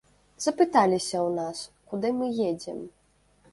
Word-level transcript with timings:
Запыталіся 0.45 1.17
ў 1.19 1.29
нас, 1.41 1.57
куды 1.93 2.13
мы 2.21 2.33
едзем. 2.49 2.83